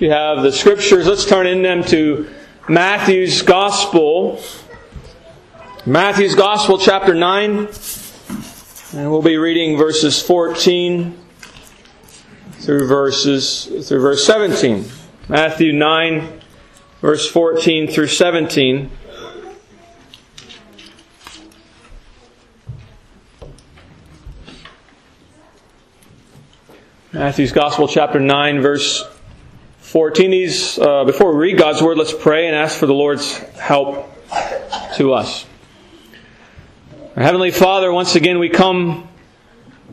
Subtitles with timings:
[0.00, 2.26] You have the scriptures, let's turn in them to
[2.70, 4.42] Matthew's Gospel.
[5.84, 7.68] Matthew's Gospel, chapter 9.
[8.94, 11.18] And we'll be reading verses 14
[12.52, 14.86] through verses through verse 17.
[15.28, 16.40] Matthew 9
[17.02, 18.90] verse 14 through 17.
[27.12, 29.04] Matthew's Gospel, chapter 9, verse
[29.90, 30.30] 14.
[30.30, 34.08] These, uh, before we read God's Word, let's pray and ask for the Lord's help
[34.94, 35.44] to us.
[37.16, 39.08] Our Heavenly Father, once again we come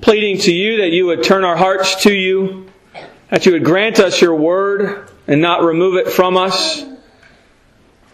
[0.02, 2.70] pleading to you that you would turn our hearts to you,
[3.32, 6.86] that you would grant us your Word and not remove it from us,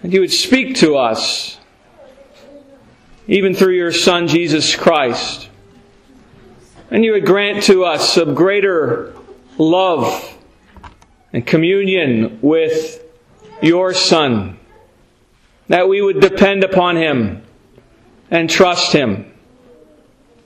[0.03, 1.57] that you would speak to us,
[3.27, 5.49] even through your Son, Jesus Christ.
[6.89, 9.13] And you would grant to us a greater
[9.57, 10.32] love
[11.33, 13.03] and communion with
[13.61, 14.57] your Son.
[15.67, 17.43] That we would depend upon Him
[18.31, 19.33] and trust Him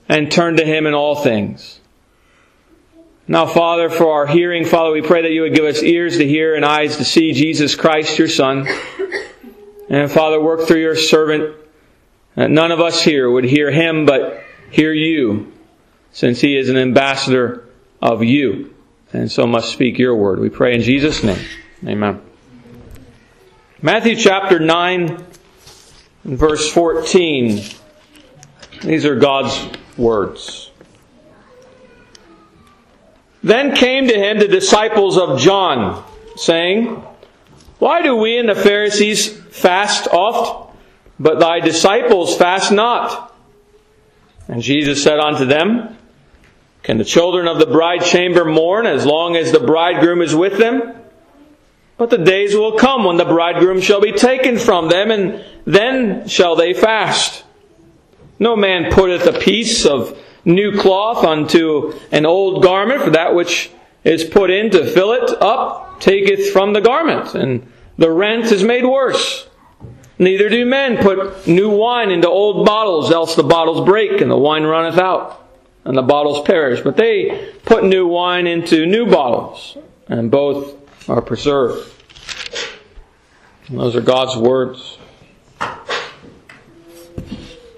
[0.08, 1.80] and turn to Him in all things.
[3.28, 6.26] Now, Father, for our hearing, Father, we pray that you would give us ears to
[6.26, 8.66] hear and eyes to see Jesus Christ, your Son.
[9.90, 11.54] And Father, work through your servant
[12.34, 15.52] that none of us here would hear Him but hear you
[16.12, 17.68] since he is an ambassador
[18.00, 18.74] of you
[19.12, 20.40] and so must speak your word.
[20.40, 21.44] We pray in Jesus' name.
[21.86, 22.20] Amen.
[23.80, 25.24] Matthew chapter 9
[26.24, 27.62] verse 14.
[28.82, 30.70] These are God's words.
[33.42, 36.04] Then came to him the disciples of John,
[36.36, 37.02] saying,
[37.78, 40.76] Why do we and the Pharisees fast oft,
[41.18, 43.34] but thy disciples fast not?
[44.48, 45.97] And Jesus said unto them,
[46.88, 50.56] can the children of the bride chamber mourn as long as the bridegroom is with
[50.56, 50.94] them?
[51.98, 56.26] But the days will come when the bridegroom shall be taken from them, and then
[56.28, 57.44] shall they fast.
[58.38, 63.70] No man putteth a piece of new cloth unto an old garment, for that which
[64.02, 68.64] is put in to fill it up taketh from the garment, and the rent is
[68.64, 69.46] made worse.
[70.18, 74.38] Neither do men put new wine into old bottles, else the bottles break, and the
[74.38, 75.47] wine runneth out
[75.84, 76.80] and the bottles perish.
[76.80, 79.76] But they put new wine into new bottles,
[80.08, 80.74] and both
[81.08, 81.90] are preserved.
[83.68, 84.98] And those are God's words.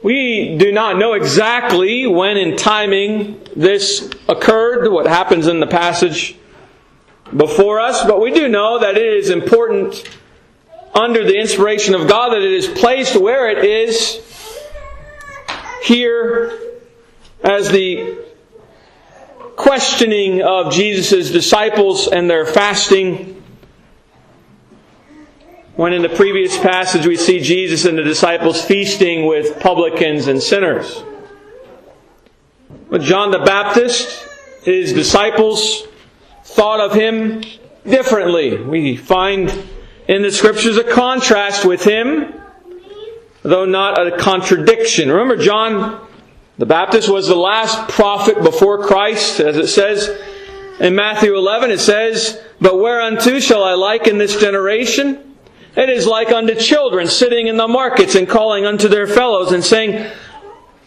[0.02, 6.36] We do not know exactly when in timing this occurred, what happens in the passage
[7.36, 10.08] before us, but we do know that it is important
[10.94, 14.20] under the inspiration of God that it is placed where it is
[15.82, 16.69] here
[17.42, 18.18] as the
[19.56, 23.42] questioning of Jesus' disciples and their fasting.
[25.76, 30.42] When in the previous passage we see Jesus and the disciples feasting with publicans and
[30.42, 31.02] sinners.
[32.88, 34.26] But John the Baptist,
[34.62, 35.86] his disciples
[36.44, 37.42] thought of him
[37.88, 38.56] differently.
[38.56, 39.52] We find
[40.08, 42.34] in the scriptures a contrast with him,
[43.42, 45.10] though not a contradiction.
[45.10, 46.06] Remember, John
[46.60, 50.10] the Baptist was the last prophet before Christ, as it says
[50.78, 51.70] in Matthew 11.
[51.70, 55.36] It says, But whereunto shall I liken this generation?
[55.74, 59.64] It is like unto children sitting in the markets and calling unto their fellows and
[59.64, 60.06] saying,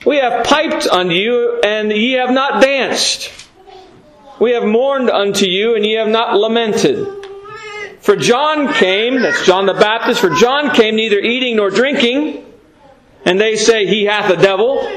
[0.05, 3.31] We have piped unto you, and ye have not danced.
[4.39, 7.07] We have mourned unto you, and ye have not lamented.
[7.99, 12.45] For John came, that's John the Baptist, for John came neither eating nor drinking,
[13.25, 14.87] and they say he hath a devil.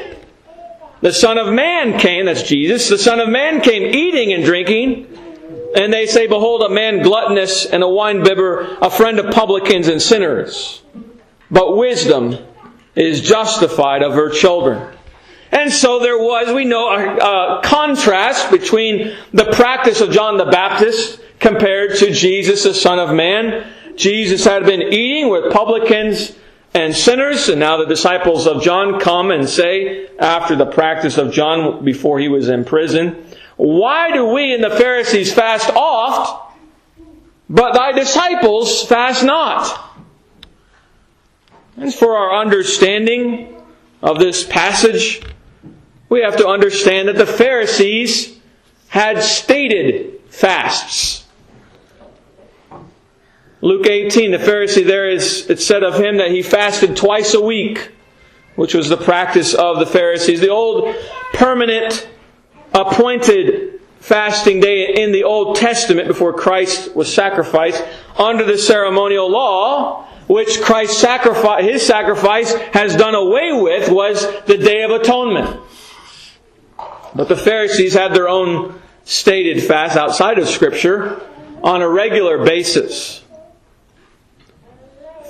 [1.02, 5.06] The Son of Man came, that's Jesus, the Son of Man came eating and drinking,
[5.76, 10.00] and they say, Behold, a man gluttonous and a winebibber, a friend of publicans and
[10.00, 10.82] sinners.
[11.50, 12.38] But wisdom
[12.94, 14.96] is justified of her children.
[15.52, 20.46] And so there was, we know, a, a, contrast between the practice of John the
[20.46, 23.66] Baptist compared to Jesus, the Son of Man.
[23.96, 26.34] Jesus had been eating with publicans
[26.74, 27.48] and sinners.
[27.48, 32.18] And now the disciples of John come and say, after the practice of John before
[32.18, 33.24] he was in prison,
[33.56, 36.56] Why do we and the Pharisees fast oft,
[37.48, 39.82] but thy disciples fast not?
[41.76, 43.62] And for our understanding
[44.02, 45.22] of this passage,
[46.08, 48.38] we have to understand that the Pharisees
[48.88, 51.25] had stated fasts.
[53.66, 57.40] Luke 18, the Pharisee there is, it said of him that he fasted twice a
[57.40, 57.90] week,
[58.54, 60.40] which was the practice of the Pharisees.
[60.40, 60.94] The old
[61.32, 62.08] permanent
[62.72, 67.84] appointed fasting day in the Old Testament before Christ was sacrificed
[68.16, 74.58] under the ceremonial law, which Christ's sacrifice, his sacrifice has done away with, was the
[74.58, 75.60] Day of Atonement.
[77.16, 81.20] But the Pharisees had their own stated fast outside of Scripture
[81.64, 83.24] on a regular basis.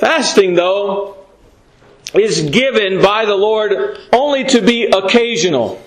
[0.00, 1.16] Fasting, though,
[2.14, 5.82] is given by the Lord only to be occasional.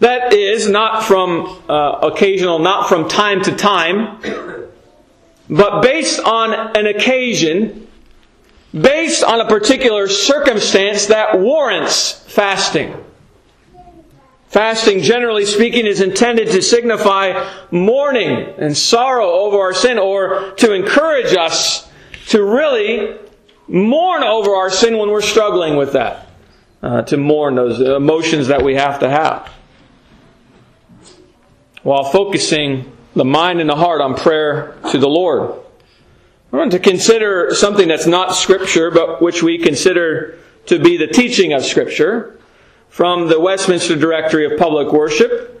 [0.00, 4.20] That is, not from uh, occasional, not from time to time,
[5.50, 7.88] but based on an occasion,
[8.72, 12.94] based on a particular circumstance that warrants fasting.
[14.48, 20.72] Fasting, generally speaking, is intended to signify mourning and sorrow over our sin or to
[20.72, 21.87] encourage us
[22.28, 23.18] to really
[23.66, 26.26] mourn over our sin when we're struggling with that.
[26.80, 29.52] Uh, to mourn those emotions that we have to have
[31.82, 35.58] while focusing the mind and the heart on prayer to the Lord.
[36.52, 41.08] I want to consider something that's not Scripture, but which we consider to be the
[41.08, 42.38] teaching of Scripture
[42.88, 45.57] from the Westminster Directory of Public Worship.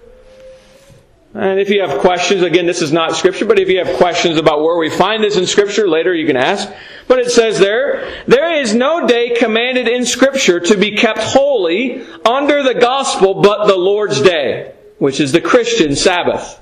[1.34, 4.38] And if you have questions, again, this is not Scripture, but if you have questions
[4.38, 6.70] about where we find this in Scripture, later you can ask.
[7.06, 12.02] But it says there, there is no day commanded in Scripture to be kept holy
[12.24, 16.60] under the gospel but the Lord's day which is the Christian Sabbath.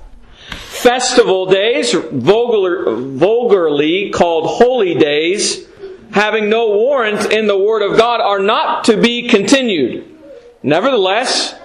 [0.49, 5.67] Festival days, vulgar, vulgarly called holy days,
[6.11, 10.17] having no warrant in the Word of God, are not to be continued.
[10.63, 11.56] Nevertheless,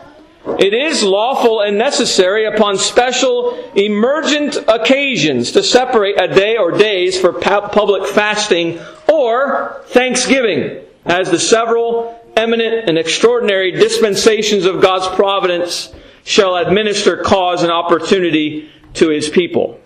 [0.45, 7.21] it is lawful and necessary upon special emergent occasions to separate a day or days
[7.21, 8.81] for public fasting
[9.11, 15.93] or thanksgiving as the several eminent and extraordinary dispensations of God's providence
[16.25, 19.81] shall administer cause and opportunity to his people.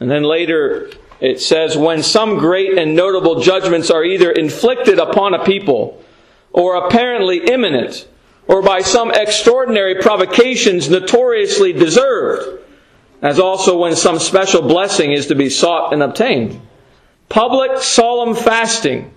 [0.00, 0.90] And then later
[1.20, 6.02] it says, when some great and notable judgments are either inflicted upon a people,
[6.52, 8.06] or apparently imminent,
[8.46, 12.60] or by some extraordinary provocations notoriously deserved,
[13.22, 16.60] as also when some special blessing is to be sought and obtained.
[17.28, 19.12] Public solemn fasting,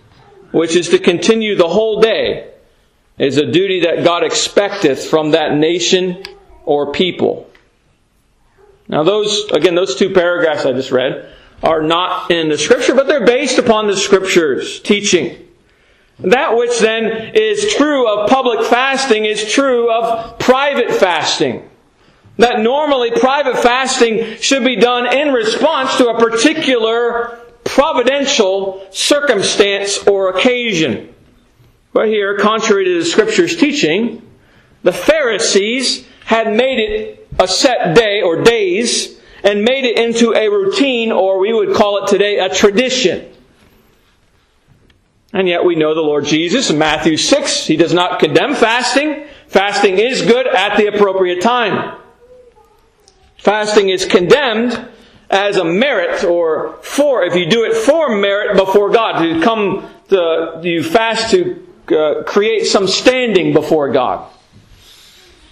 [0.52, 2.54] which is to continue the whole day,
[3.18, 6.24] is a duty that God expecteth from that nation
[6.66, 7.50] or people.
[8.88, 11.34] Now those, again, those two paragraphs I just read
[11.64, 15.47] are not in the scripture, but they're based upon the scriptures teaching.
[16.20, 21.70] That which then is true of public fasting is true of private fasting.
[22.38, 30.30] That normally private fasting should be done in response to a particular providential circumstance or
[30.30, 31.14] occasion.
[31.94, 34.22] But here, contrary to the Scripture's teaching,
[34.84, 40.50] the Pharisees had made it a set day or days and made it into a
[40.50, 43.34] routine, or we would call it today a tradition.
[45.34, 49.26] And yet we know the Lord Jesus in Matthew 6, He does not condemn fasting.
[49.48, 51.98] Fasting is good at the appropriate time.
[53.38, 54.90] Fasting is condemned
[55.30, 59.90] as a merit or for, if you do it for merit before God, to come
[60.10, 64.30] to, you fast to uh, create some standing before God.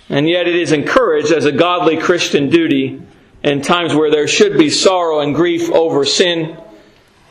[0.09, 3.01] And yet it is encouraged as a godly Christian duty
[3.43, 6.57] in times where there should be sorrow and grief over sin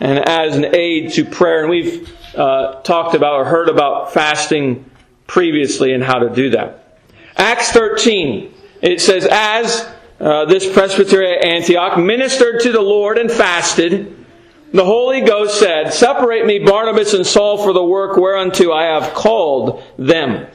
[0.00, 1.60] and as an aid to prayer.
[1.60, 4.90] And we've uh, talked about or heard about fasting
[5.26, 6.98] previously and how to do that.
[7.36, 9.88] Acts 13, it says, As
[10.20, 14.24] uh, this presbytery at Antioch ministered to the Lord and fasted,
[14.72, 19.14] the Holy Ghost said, Separate me Barnabas and Saul for the work whereunto I have
[19.14, 20.46] called them.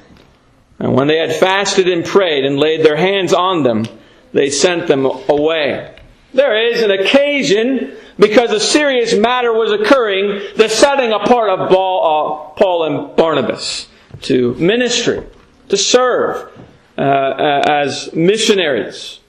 [0.79, 3.85] And when they had fasted and prayed and laid their hands on them,
[4.31, 5.95] they sent them away.
[6.33, 12.53] There is an occasion, because a serious matter was occurring, the setting apart of uh,
[12.55, 13.87] Paul and Barnabas
[14.23, 15.23] to ministry,
[15.69, 16.51] to serve
[16.97, 19.19] uh, as missionaries.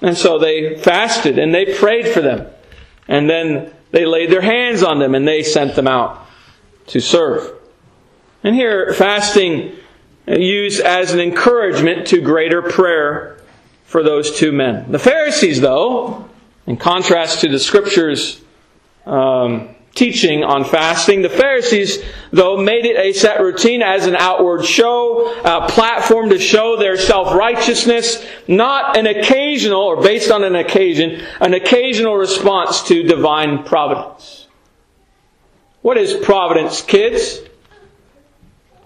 [0.00, 2.46] And so they fasted and they prayed for them.
[3.08, 6.24] And then they laid their hands on them and they sent them out
[6.88, 7.52] to serve.
[8.44, 9.72] And here, fasting
[10.28, 13.40] used as an encouragement to greater prayer
[13.84, 14.92] for those two men.
[14.92, 16.27] The Pharisees, though,
[16.68, 18.42] in contrast to the scriptures
[19.06, 21.22] um, teaching on fasting.
[21.22, 26.38] The Pharisees, though, made it a set routine as an outward show, a platform to
[26.38, 33.02] show their self-righteousness, not an occasional, or based on an occasion, an occasional response to
[33.02, 34.46] divine providence.
[35.80, 37.40] What is providence, kids?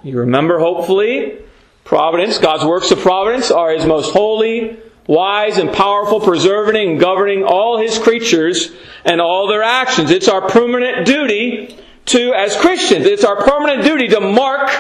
[0.05, 1.39] You remember, hopefully,
[1.83, 7.45] providence, God's works of providence are His most holy, wise and powerful, preserving and governing
[7.45, 8.71] all his creatures
[9.05, 10.11] and all their actions.
[10.11, 14.71] It's our permanent duty to, as Christians, it's our permanent duty to mark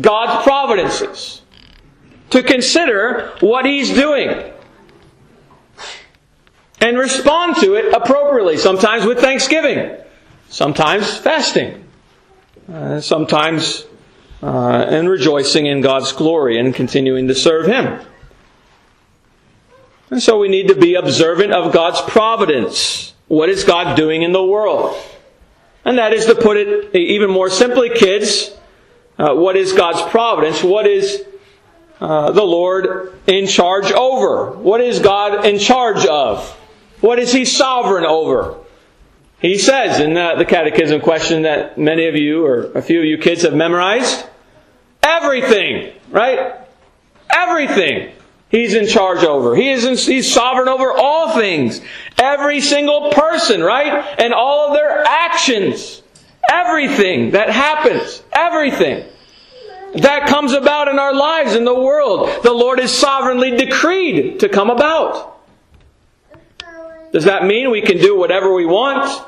[0.00, 1.42] God's providences,
[2.30, 4.52] to consider what he's doing,
[6.80, 9.96] and respond to it appropriately, sometimes with thanksgiving,
[10.48, 11.84] sometimes fasting,
[12.72, 13.84] uh, sometimes
[14.42, 18.00] uh, and rejoicing in God's glory and continuing to serve Him.
[20.10, 23.12] And so we need to be observant of God's providence.
[23.28, 24.96] What is God doing in the world?
[25.84, 28.50] And that is to put it even more simply, kids,
[29.18, 30.62] uh, what is God's providence?
[30.62, 31.24] What is
[32.00, 34.52] uh, the Lord in charge over?
[34.52, 36.48] What is God in charge of?
[37.00, 38.56] What is He sovereign over?
[39.40, 43.04] He says in the, the catechism question that many of you, or a few of
[43.04, 44.26] you kids have memorized,
[45.02, 46.54] everything, right?
[47.30, 48.12] Everything.
[48.50, 49.54] He's in charge over.
[49.54, 51.80] He is in, he's sovereign over all things.
[52.16, 54.16] Every single person, right?
[54.18, 56.02] And all of their actions.
[56.50, 58.22] Everything that happens.
[58.32, 59.04] Everything
[59.94, 64.48] that comes about in our lives, in the world, the Lord has sovereignly decreed to
[64.48, 65.38] come about.
[67.12, 69.24] Does that mean we can do whatever we want?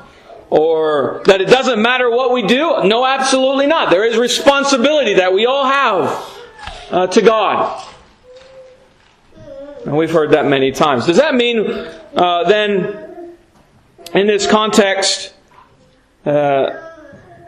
[0.49, 2.83] Or that it doesn't matter what we do?
[2.83, 3.89] No, absolutely not.
[3.89, 6.39] There is responsibility that we all have
[6.91, 7.87] uh, to God.
[9.85, 11.07] And we've heard that many times.
[11.07, 11.67] Does that mean
[12.15, 13.35] uh, then,
[14.13, 15.33] in this context,
[16.25, 16.89] uh,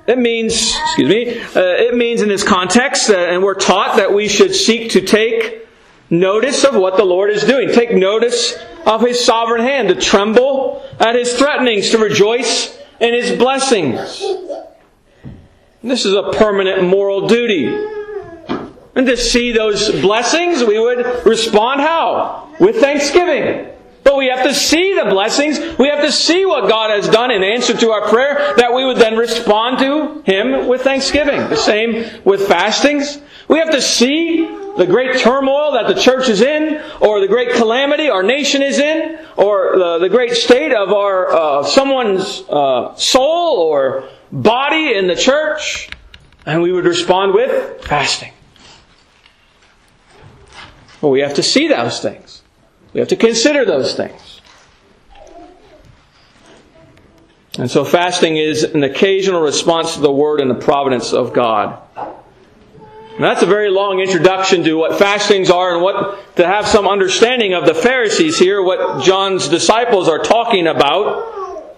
[0.08, 4.14] it means, excuse me, uh, it means in this context, uh, and we're taught that
[4.14, 5.68] we should seek to take
[6.10, 7.72] notice of what the Lord is doing.
[7.72, 13.38] Take notice of His sovereign hand, to tremble at His threatenings, to rejoice in His
[13.38, 13.96] blessings.
[15.84, 17.93] This is a permanent moral duty.
[18.96, 22.50] And to see those blessings, we would respond how?
[22.60, 23.70] With thanksgiving.
[24.04, 25.60] But we have to see the blessings.
[25.80, 28.86] We have to see what God has done in answer to our prayer that we
[28.86, 31.40] would then respond to Him with thanksgiving.
[31.50, 33.20] The same with fastings.
[33.48, 34.46] We have to see
[34.78, 38.80] the great turmoil that the church is in, or the great calamity our nation is
[38.80, 45.08] in, or the, the great state of our uh, someone's uh, soul or body in
[45.08, 45.90] the church,
[46.46, 48.34] and we would respond with fasting.
[51.04, 52.44] Well, we have to see those things.
[52.94, 54.40] We have to consider those things.
[57.60, 61.78] And so fasting is an occasional response to the Word and the providence of God.
[61.98, 66.88] And that's a very long introduction to what fastings are and what to have some
[66.88, 71.76] understanding of the Pharisees here, what John's disciples are talking about.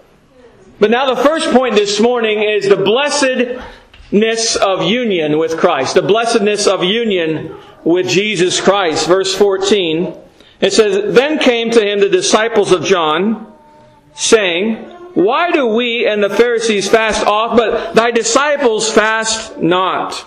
[0.78, 5.96] But now the first point this morning is the blessedness of union with Christ.
[5.96, 7.56] The blessedness of union
[7.86, 9.06] with Jesus Christ.
[9.06, 10.12] Verse 14.
[10.60, 13.52] It says, Then came to him the disciples of John,
[14.14, 14.74] saying,
[15.14, 20.26] Why do we and the Pharisees fast oft, but thy disciples fast not?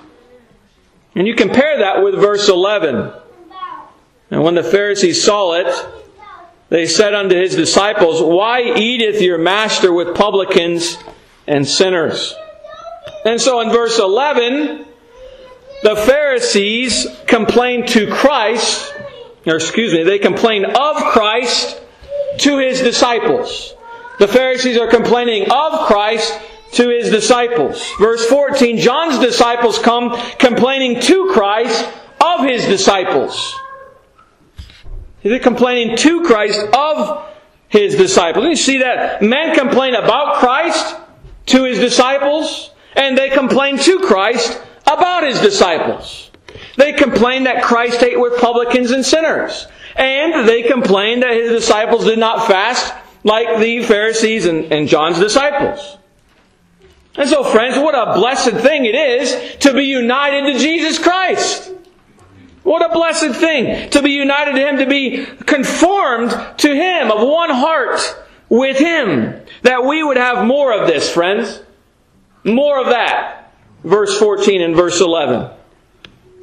[1.16, 3.12] And you compare that with verse 11.
[4.32, 5.68] And when the Pharisees saw it,
[6.70, 10.98] they said unto his disciples, Why eateth your master with publicans
[11.46, 12.34] and sinners?
[13.26, 14.86] And so in verse 11,
[15.84, 18.94] the Pharisees complain to Christ,
[19.46, 21.82] or excuse me, they complain of Christ
[22.40, 23.76] to his disciples.
[24.20, 26.38] The Pharisees are complaining of Christ
[26.74, 27.90] to his disciples.
[28.00, 33.56] Verse 14, John's disciples come complaining to Christ of his disciples.
[35.24, 37.26] They're complaining to Christ of
[37.70, 38.46] his disciples.
[38.46, 40.96] You see that men complain about Christ
[41.48, 46.32] to his disciples, and they complain to Christ about his disciples.
[46.76, 49.68] They complained that Christ ate with publicans and sinners.
[49.96, 52.94] And they complained that his disciples did not fast
[53.24, 55.98] like the Pharisees and, and John's disciples.
[57.16, 61.72] And so, friends, what a blessed thing it is to be united to Jesus Christ.
[62.64, 67.28] What a blessed thing to be united to Him, to be conformed to Him, of
[67.28, 68.00] one heart
[68.48, 69.42] with Him.
[69.64, 71.62] That we would have more of this, friends.
[72.44, 73.39] More of that.
[73.84, 75.50] Verse 14 and verse 11.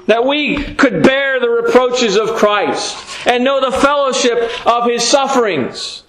[0.06, 6.04] That we could bear the reproaches of Christ and know the fellowship of His sufferings,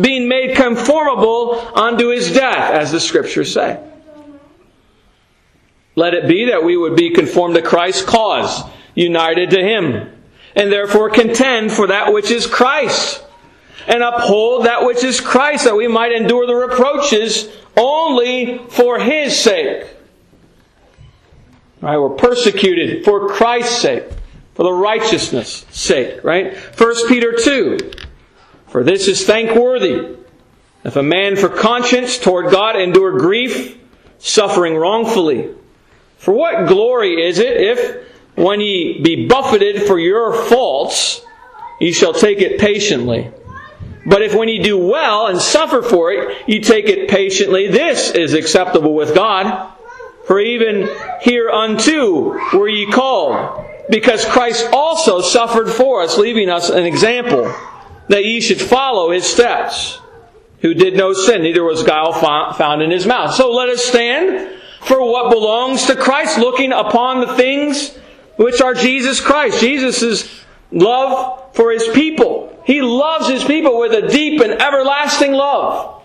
[0.00, 3.84] being made conformable unto His death, as the Scriptures say.
[5.96, 8.62] Let it be that we would be conformed to Christ's cause,
[8.94, 10.12] united to Him,
[10.54, 13.24] and therefore contend for that which is Christ,
[13.88, 19.36] and uphold that which is Christ, that we might endure the reproaches only for His
[19.36, 19.86] sake.
[21.80, 21.96] Right?
[21.96, 24.04] We're persecuted for Christ's sake,
[24.54, 26.56] for the righteousness' sake, right?
[26.56, 27.78] 1 Peter 2.
[28.66, 30.16] For this is thankworthy.
[30.84, 33.78] If a man for conscience toward God endure grief,
[34.18, 35.54] suffering wrongfully.
[36.18, 41.22] For what glory is it if, when ye be buffeted for your faults,
[41.80, 43.30] ye shall take it patiently?
[44.06, 48.10] But if when ye do well and suffer for it, ye take it patiently, this
[48.10, 49.72] is acceptable with God.
[50.30, 50.88] For even
[51.22, 57.52] hereunto were ye called, because Christ also suffered for us, leaving us an example,
[58.06, 59.98] that ye should follow his steps,
[60.60, 63.34] who did no sin, neither was guile found in his mouth.
[63.34, 67.98] So let us stand for what belongs to Christ, looking upon the things
[68.36, 69.60] which are Jesus Christ.
[69.60, 72.56] Jesus' love for his people.
[72.64, 76.04] He loves his people with a deep and everlasting love.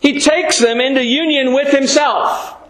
[0.00, 2.60] He takes them into union with himself.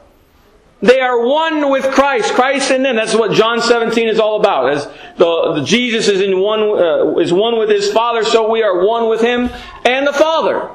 [0.82, 2.96] They are one with Christ, Christ in them.
[2.96, 4.68] That's what John 17 is all about.
[4.68, 4.84] As
[5.16, 8.84] the, the Jesus is in one uh, is one with his Father, so we are
[8.84, 9.48] one with him
[9.84, 10.68] and the Father.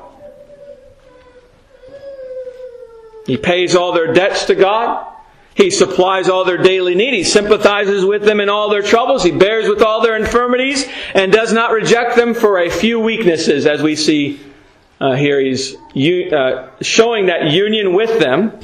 [3.26, 5.06] He pays all their debts to God.
[5.54, 7.14] He supplies all their daily need.
[7.14, 9.24] He sympathizes with them in all their troubles.
[9.24, 13.66] He bears with all their infirmities and does not reject them for a few weaknesses,
[13.66, 14.40] as we see
[15.02, 15.42] uh, here.
[15.42, 18.58] He's uh, showing that union with them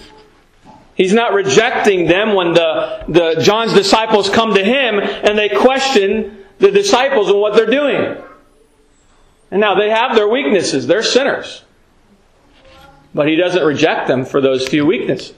[0.96, 6.46] He's not rejecting them when the, the John's disciples come to him and they question
[6.60, 8.18] the disciples and what they're doing.
[9.50, 10.88] And now they have their weaknesses.
[10.88, 11.64] They're sinners.
[13.14, 15.36] But he doesn't reject them for those few weaknesses.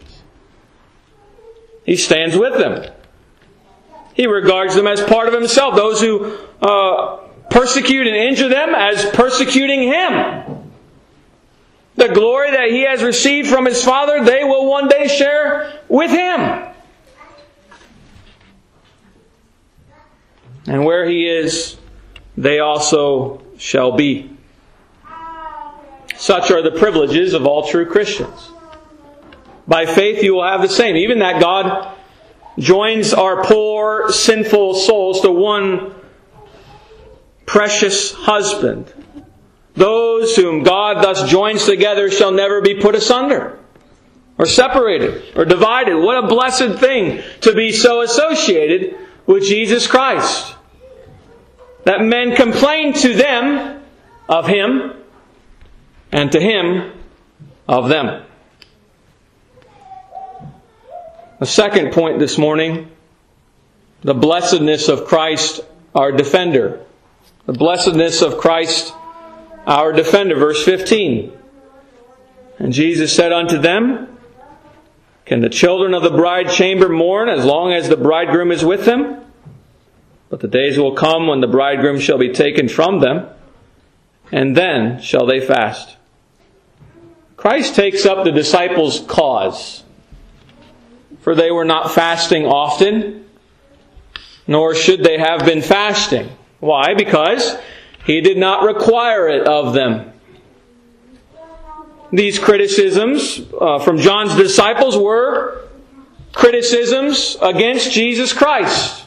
[1.86, 2.92] He stands with them.
[4.14, 5.76] He regards them as part of himself.
[5.76, 7.18] Those who uh,
[7.50, 10.45] persecute and injure them as persecuting him.
[11.96, 16.12] The glory that he has received from his Father, they will one day share with
[16.12, 16.64] him.
[20.68, 21.78] And where he is,
[22.36, 24.32] they also shall be.
[26.18, 28.50] Such are the privileges of all true Christians.
[29.68, 30.96] By faith, you will have the same.
[30.98, 31.96] Even that God
[32.60, 35.94] joins our poor, sinful souls to one
[37.46, 38.92] precious husband
[39.76, 43.60] those whom God thus joins together shall never be put asunder
[44.38, 45.96] or separated or divided.
[45.98, 50.56] What a blessed thing to be so associated with Jesus Christ.
[51.84, 53.84] That men complain to them
[54.28, 54.94] of Him
[56.12, 56.94] and to Him
[57.68, 58.24] of them.
[61.40, 62.90] The second point this morning
[64.06, 65.62] the blessedness of Christ,
[65.96, 66.86] our defender.
[67.48, 68.94] The blessedness of Christ,
[69.66, 70.36] our defender.
[70.36, 71.32] Verse 15.
[72.60, 74.18] And Jesus said unto them,
[75.26, 78.86] Can the children of the bride chamber mourn as long as the bridegroom is with
[78.86, 79.26] them?
[80.30, 83.28] But the days will come when the bridegroom shall be taken from them,
[84.32, 85.98] and then shall they fast.
[87.38, 89.84] Christ takes up the disciples' cause,
[91.20, 93.26] for they were not fasting often,
[94.48, 96.30] nor should they have been fasting.
[96.60, 96.96] Why?
[96.96, 97.56] Because
[98.06, 100.14] he did not require it of them.
[102.12, 105.68] These criticisms uh, from John's disciples were
[106.34, 109.06] criticisms against Jesus Christ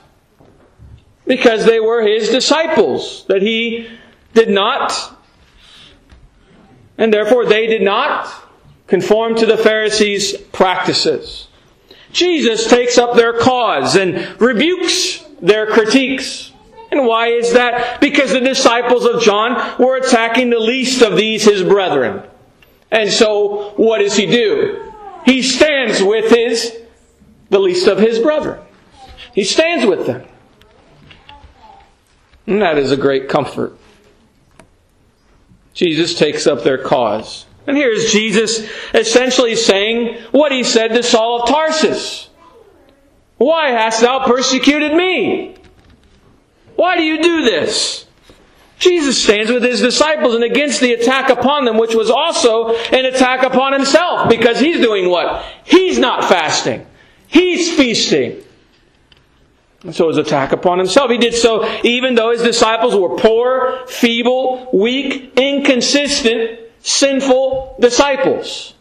[1.27, 3.89] because they were his disciples, that he
[4.35, 5.17] did not,
[6.97, 8.33] and therefore they did not
[8.87, 11.49] conform to the Pharisees' practices.
[12.13, 16.53] Jesus takes up their cause and rebukes their critiques.
[16.91, 18.01] And why is that?
[18.01, 22.23] Because the disciples of John were attacking the least of these his brethren.
[22.91, 24.93] And so, what does he do?
[25.27, 26.79] He stands with his,
[27.51, 28.61] the least of his brethren.
[29.35, 30.27] He stands with them.
[32.47, 33.77] And that is a great comfort.
[35.75, 37.45] Jesus takes up their cause.
[37.67, 42.31] And here's Jesus essentially saying what he said to Saul of Tarsus.
[43.37, 45.58] Why hast thou persecuted me?
[46.79, 48.07] Why do you do this?
[48.79, 53.05] Jesus stands with his disciples and against the attack upon them, which was also an
[53.05, 55.45] attack upon himself, because he's doing what?
[55.65, 56.87] He's not fasting.
[57.27, 58.45] He's feasting.
[59.83, 61.11] And so his attack upon himself.
[61.11, 68.75] He did so even though his disciples were poor, feeble, weak, inconsistent, sinful disciples.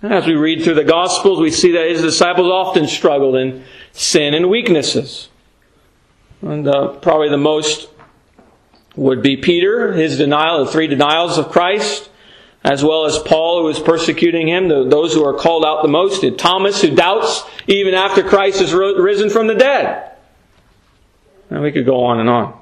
[0.00, 3.62] And as we read through the Gospels, we see that his disciples often struggled in
[3.92, 5.29] sin and weaknesses.
[6.42, 7.88] And uh, probably the most
[8.96, 12.10] would be Peter, his denial, the three denials of Christ,
[12.64, 16.22] as well as Paul, who was persecuting him, those who are called out the most,
[16.24, 20.12] and Thomas, who doubts even after Christ is risen from the dead.
[21.50, 22.60] And we could go on and on.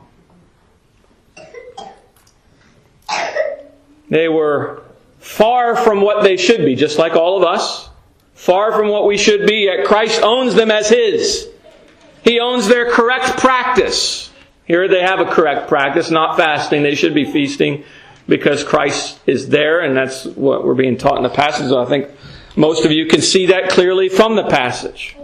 [4.08, 4.82] They were
[5.18, 7.88] far from what they should be, just like all of us.
[8.34, 11.47] Far from what we should be, yet Christ owns them as His.
[12.28, 14.30] He owns their correct practice.
[14.66, 16.82] Here they have a correct practice, not fasting.
[16.82, 17.84] They should be feasting
[18.28, 21.72] because Christ is there, and that's what we're being taught in the passage.
[21.72, 22.10] I think
[22.54, 25.16] most of you can see that clearly from the passage.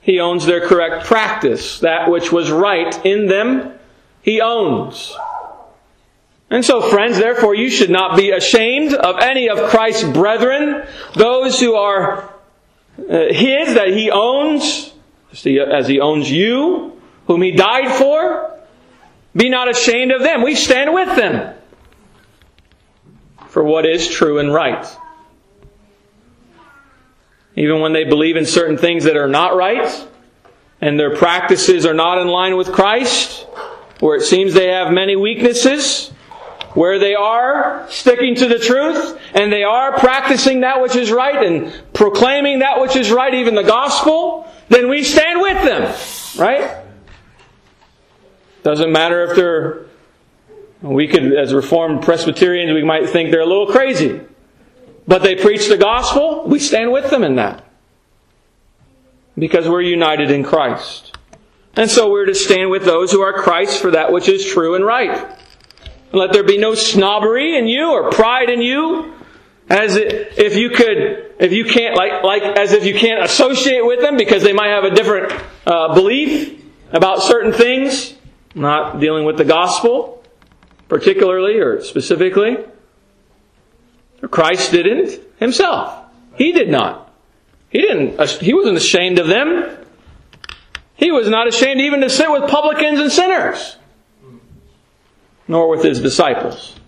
[0.00, 1.78] He owns their correct practice.
[1.78, 3.78] That which was right in them,
[4.20, 5.14] He owns.
[6.50, 11.60] And so, friends, therefore, you should not be ashamed of any of Christ's brethren, those
[11.60, 12.34] who are
[12.98, 14.92] Uh, his, that He owns,
[15.32, 18.58] as He owns you, whom He died for.
[19.36, 20.42] Be not ashamed of them.
[20.42, 21.54] We stand with them
[23.48, 24.86] for what is true and right.
[27.54, 30.06] Even when they believe in certain things that are not right,
[30.80, 33.46] and their practices are not in line with Christ,
[34.00, 36.12] where it seems they have many weaknesses,
[36.78, 41.44] where they are sticking to the truth and they are practicing that which is right
[41.44, 45.92] and proclaiming that which is right, even the gospel, then we stand with them,
[46.40, 46.84] right?
[48.62, 49.86] Doesn't matter if they're,
[50.80, 54.20] we could, as Reformed Presbyterians, we might think they're a little crazy.
[55.08, 57.64] But they preach the gospel, we stand with them in that.
[59.36, 61.16] Because we're united in Christ.
[61.74, 64.76] And so we're to stand with those who are Christ for that which is true
[64.76, 65.34] and right.
[66.12, 69.14] Let there be no snobbery in you or pride in you.
[69.68, 74.00] As if you could, if you can't, like, like, as if you can't associate with
[74.00, 75.30] them because they might have a different
[75.66, 78.14] uh, belief about certain things,
[78.54, 80.24] not dealing with the gospel,
[80.88, 82.56] particularly or specifically.
[84.30, 86.06] Christ didn't himself.
[86.36, 87.12] He did not.
[87.68, 89.84] He didn't, he wasn't ashamed of them.
[90.94, 93.77] He was not ashamed even to sit with publicans and sinners
[95.48, 96.78] nor with his disciples.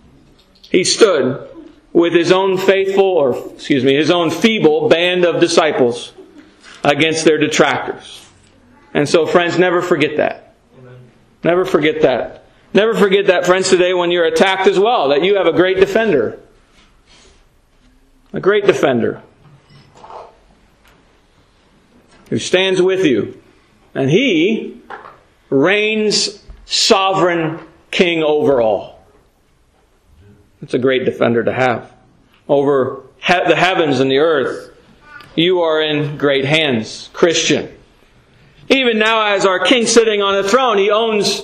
[0.62, 1.48] He stood
[1.92, 6.12] with his own faithful, or excuse me, his own feeble band of disciples
[6.84, 8.24] against their detractors.
[8.94, 10.54] And so, friends, never forget that.
[11.42, 12.44] Never forget that.
[12.72, 15.78] Never forget that, friends, today when you're attacked as well, that you have a great
[15.78, 16.38] defender.
[18.32, 19.22] A great defender
[22.28, 23.42] who stands with you.
[23.94, 24.80] And he
[25.50, 27.58] reigns sovereign
[27.90, 29.04] king over all.
[30.62, 31.92] It's a great defender to have.
[32.48, 34.70] Over he- the heavens and the earth,
[35.34, 37.68] you are in great hands, Christian.
[38.68, 41.42] Even now, as our king sitting on the throne, he owns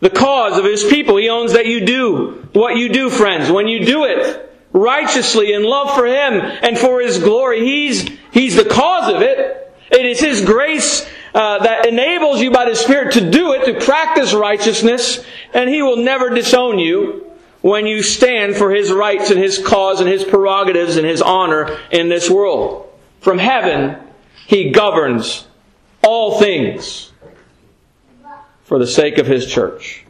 [0.00, 1.16] the cause of his people.
[1.16, 3.50] He owns that you do what you do, friends.
[3.50, 8.56] When you do it righteously in love for him and for his glory, he's, he's
[8.56, 9.74] the cause of it.
[9.90, 13.84] It is his grace uh, that enables you by the Spirit to do it, to
[13.84, 19.38] practice righteousness, and He will never disown you when you stand for His rights and
[19.38, 22.92] His cause and His prerogatives and His honor in this world.
[23.20, 23.96] From heaven,
[24.46, 25.46] He governs
[26.02, 27.12] all things
[28.64, 30.04] for the sake of His church.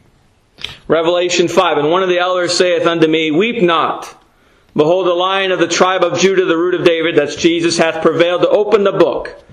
[0.87, 4.17] Revelation 5, And one of the elders saith unto me, Weep not.
[4.75, 8.01] Behold, the lion of the tribe of Judah, the root of David, that's Jesus, hath
[8.01, 9.43] prevailed to open the book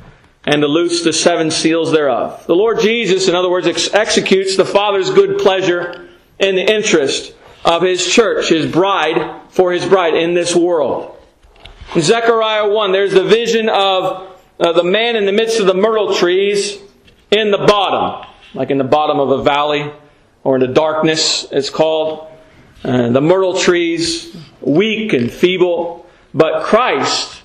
[0.49, 2.47] and to loose the seven seals thereof.
[2.47, 6.09] The Lord Jesus, in other words, ex- executes the Father's good pleasure
[6.39, 7.35] in the interest
[7.67, 11.15] of His church, His bride, for His bride in this world.
[11.95, 15.75] In Zechariah 1, there's the vision of uh, the man in the midst of the
[15.75, 16.79] myrtle trees
[17.31, 19.93] in the bottom, like in the bottom of a valley,
[20.45, 22.27] or in the darkness, it's called.
[22.83, 27.38] Uh, the myrtle trees, weak and feeble, but Christ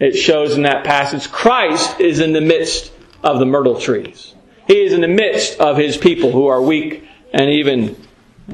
[0.00, 2.90] it shows in that passage, Christ is in the midst
[3.22, 4.34] of the myrtle trees.
[4.66, 7.96] He is in the midst of his people who are weak and even,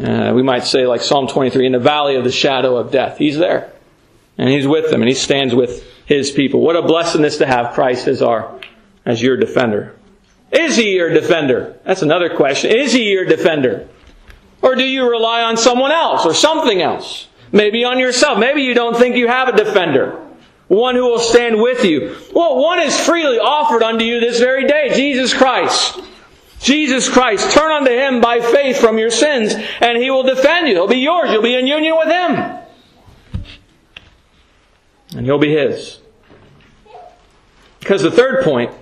[0.02, 3.16] uh, we might say, like Psalm 23, in the valley of the shadow of death.
[3.16, 3.72] He's there.
[4.36, 6.60] And he's with them and he stands with his people.
[6.60, 8.60] What a blessedness to have Christ as our,
[9.04, 9.94] as your defender.
[10.50, 11.78] Is he your defender?
[11.84, 12.76] That's another question.
[12.76, 13.88] Is he your defender?
[14.62, 17.28] Or do you rely on someone else or something else?
[17.52, 18.38] Maybe on yourself.
[18.38, 20.25] Maybe you don't think you have a defender
[20.68, 22.16] one who will stand with you.
[22.34, 26.00] Well, one is freely offered unto you this very day Jesus Christ.
[26.60, 27.52] Jesus Christ.
[27.52, 30.74] Turn unto Him by faith from your sins, and He will defend you.
[30.74, 31.30] He'll be yours.
[31.30, 32.58] You'll be in union with Him.
[35.16, 36.00] And He'll be His.
[37.78, 38.72] Because the third point,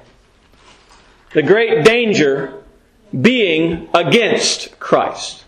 [1.34, 2.62] the great danger
[3.20, 5.44] being against Christ.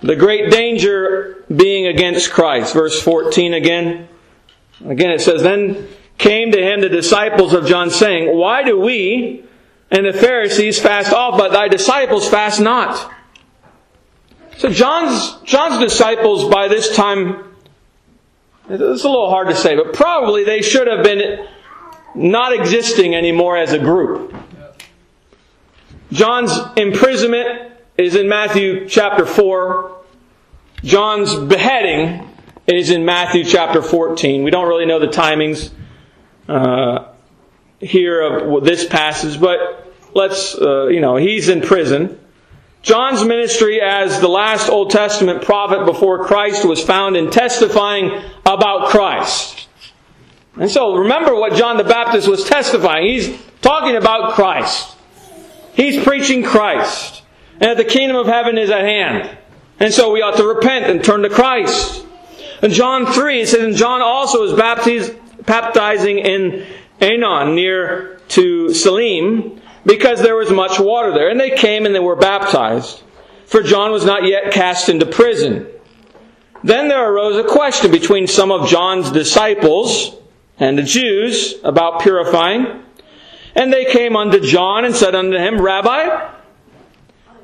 [0.00, 2.72] The great danger being against Christ.
[2.72, 4.08] Verse 14 again.
[4.84, 5.88] Again, it says, Then
[6.18, 9.44] came to him the disciples of John, saying, Why do we
[9.90, 13.12] and the Pharisees fast off, but thy disciples fast not?
[14.58, 17.44] So John's, John's disciples by this time,
[18.68, 21.46] it's a little hard to say, but probably they should have been
[22.14, 24.34] not existing anymore as a group.
[26.12, 29.96] John's imprisonment is in Matthew chapter 4.
[30.82, 32.29] John's beheading
[32.76, 34.42] is in Matthew chapter 14.
[34.42, 35.70] We don't really know the timings
[36.48, 37.08] uh,
[37.80, 42.18] here of this passage, but let's, uh, you know, he's in prison.
[42.82, 48.88] John's ministry as the last Old Testament prophet before Christ was found in testifying about
[48.88, 49.68] Christ.
[50.56, 53.06] And so remember what John the Baptist was testifying.
[53.06, 54.96] He's talking about Christ.
[55.74, 57.22] He's preaching Christ.
[57.54, 59.36] And that the kingdom of heaven is at hand.
[59.78, 62.06] And so we ought to repent and turn to Christ.
[62.62, 66.66] In John 3, it says, And John also was baptizing in
[67.00, 71.30] Aenon near to Salim because there was much water there.
[71.30, 73.02] And they came and they were baptized,
[73.46, 75.66] for John was not yet cast into prison.
[76.62, 80.14] Then there arose a question between some of John's disciples
[80.58, 82.84] and the Jews about purifying.
[83.54, 86.30] And they came unto John and said unto him, Rabbi,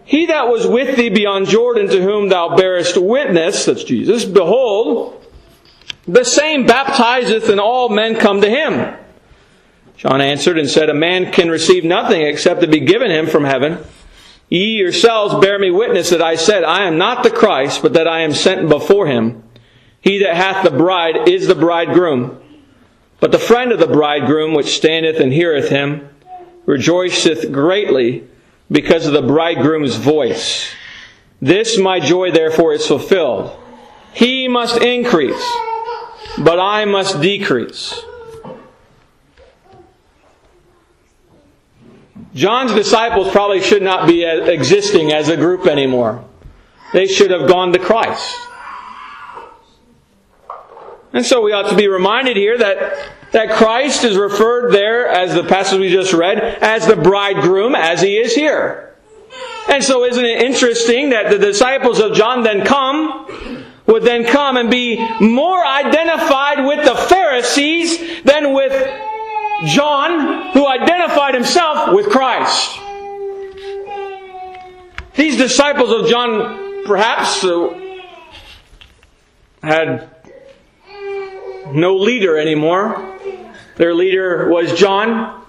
[0.07, 5.25] he that was with thee beyond Jordan to whom thou bearest witness, that's Jesus, behold,
[6.07, 8.97] the same baptizeth and all men come to him.
[9.97, 13.43] John answered and said, A man can receive nothing except to be given him from
[13.43, 13.85] heaven.
[14.49, 18.07] Ye yourselves bear me witness that I said, I am not the Christ, but that
[18.07, 19.43] I am sent before him.
[20.01, 22.41] He that hath the bride is the bridegroom.
[23.19, 26.09] But the friend of the bridegroom, which standeth and heareth him,
[26.65, 28.29] rejoiceth greatly
[28.71, 30.71] because of the bridegroom's voice.
[31.41, 33.57] This my joy therefore is fulfilled.
[34.13, 35.45] He must increase,
[36.39, 38.03] but I must decrease.
[42.35, 46.25] John's disciples probably should not be existing as a group anymore.
[46.93, 48.39] They should have gone to Christ.
[51.13, 55.35] And so we ought to be reminded here that, that Christ is referred there, as
[55.35, 58.95] the passage we just read, as the bridegroom, as he is here.
[59.69, 64.57] And so isn't it interesting that the disciples of John then come, would then come
[64.57, 68.73] and be more identified with the Pharisees than with
[69.67, 72.79] John, who identified himself with Christ.
[75.15, 77.79] These disciples of John perhaps uh,
[79.63, 80.09] had
[81.71, 83.13] no leader anymore.
[83.77, 85.45] Their leader was John,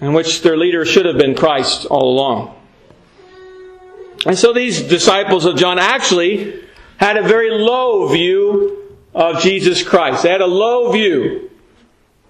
[0.00, 2.60] in which their leader should have been Christ all along.
[4.26, 6.60] And so these disciples of John actually
[6.96, 10.24] had a very low view of Jesus Christ.
[10.24, 11.50] They had a low view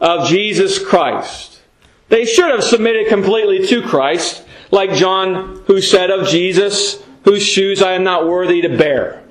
[0.01, 1.63] of Jesus Christ.
[2.11, 7.83] They should have submitted completely to Christ, like John, who said of Jesus, whose shoes
[7.83, 9.24] I am not worthy to bear.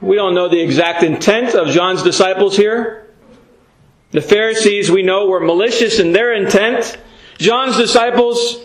[0.00, 3.08] We don't know the exact intent of John's disciples here.
[4.12, 6.98] The Pharisees, we know, were malicious in their intent.
[7.38, 8.58] John's disciples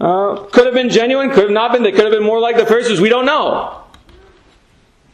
[0.00, 1.82] uh, could have been genuine, could have not been.
[1.82, 3.00] They could have been more like the Pharisees.
[3.00, 3.82] We don't know.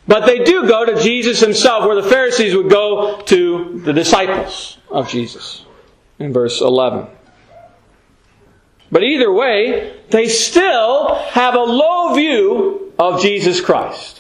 [0.07, 4.79] But they do go to Jesus himself, where the Pharisees would go to the disciples
[4.91, 5.65] of Jesus
[6.19, 7.07] in verse 11.
[8.93, 14.20] But either way, they still have a low view of Jesus Christ.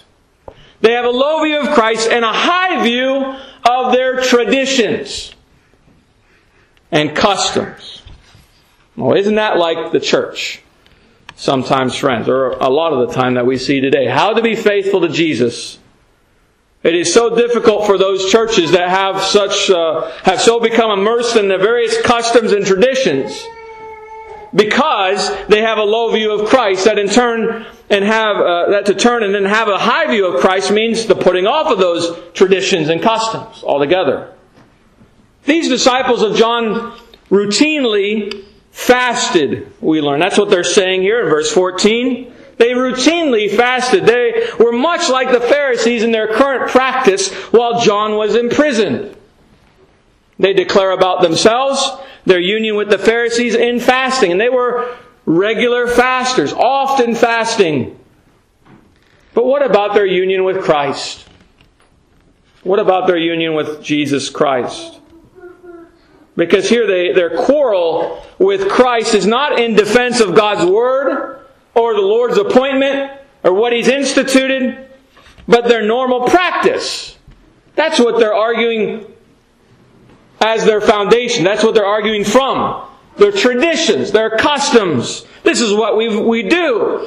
[0.81, 3.37] They have a low view of Christ and a high view
[3.69, 5.35] of their traditions
[6.91, 8.03] and customs.
[8.97, 10.63] Well, isn't that like the church?
[11.37, 14.07] Sometimes, friends, or a lot of the time that we see today.
[14.07, 15.79] How to be faithful to Jesus.
[16.83, 21.37] It is so difficult for those churches that have such, uh, have so become immersed
[21.37, 23.47] in the various customs and traditions
[24.55, 28.87] because they have a low view of Christ that in turn and have uh, that
[28.87, 31.79] to turn and then have a high view of Christ means the putting off of
[31.79, 34.33] those traditions and customs altogether.
[35.45, 36.97] These disciples of John
[37.29, 40.21] routinely fasted, we learn.
[40.21, 42.33] That's what they're saying here in verse 14.
[42.59, 44.07] They routinely fasted.
[44.07, 49.17] They were much like the Pharisees in their current practice while John was imprisoned.
[50.39, 51.83] They declare about themselves
[52.27, 54.31] their union with the Pharisees in fasting.
[54.31, 54.95] And they were
[55.31, 57.99] regular fasters, often fasting.
[59.33, 61.25] But what about their union with Christ?
[62.65, 64.99] What about their union with Jesus Christ?
[66.37, 71.95] Because here they, their quarrel with Christ is not in defense of God's Word or
[71.95, 73.13] the Lord's appointment
[73.45, 74.89] or what He's instituted,
[75.47, 77.17] but their normal practice.
[77.77, 79.07] That's what they're arguing
[80.41, 81.45] as their foundation.
[81.45, 82.90] That's what they're arguing from.
[83.21, 85.27] Their traditions, their customs.
[85.43, 87.07] This is what we we do.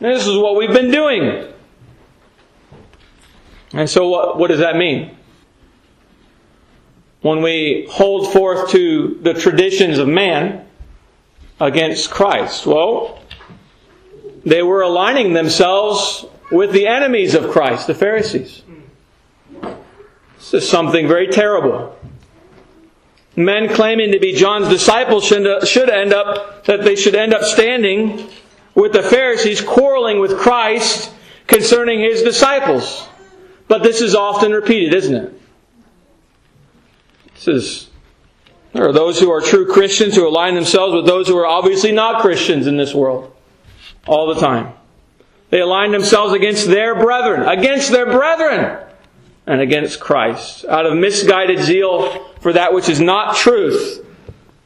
[0.00, 1.46] This is what we've been doing.
[3.72, 5.16] And so, what, what does that mean?
[7.20, 10.66] When we hold forth to the traditions of man
[11.60, 13.22] against Christ, well,
[14.44, 18.64] they were aligning themselves with the enemies of Christ, the Pharisees.
[20.36, 21.96] This is something very terrible.
[23.34, 28.28] Men claiming to be John's disciples should end up, that they should end up standing
[28.74, 31.12] with the Pharisees, quarreling with Christ
[31.46, 33.08] concerning his disciples.
[33.68, 35.40] But this is often repeated, isn't it?
[37.34, 37.90] This is,
[38.72, 41.92] there are those who are true Christians who align themselves with those who are obviously
[41.92, 43.34] not Christians in this world.
[44.06, 44.74] All the time.
[45.50, 48.78] They align themselves against their brethren, against their brethren,
[49.46, 54.04] and against Christ, out of misguided zeal for that which is not truth,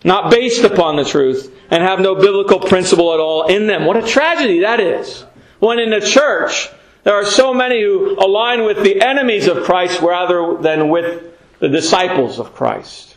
[0.03, 3.85] not based upon the truth, and have no biblical principle at all in them.
[3.85, 5.25] What a tragedy that is.
[5.59, 6.71] When in the church,
[7.05, 11.69] there are so many who align with the enemies of Christ rather than with the
[11.69, 13.17] disciples of Christ.